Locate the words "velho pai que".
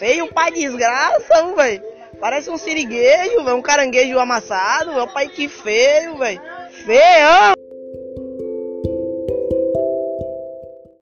4.94-5.46